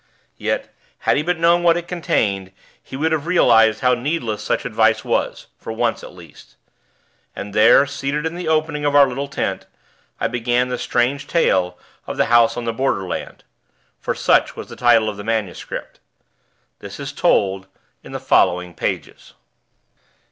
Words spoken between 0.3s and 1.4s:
Yet, had he but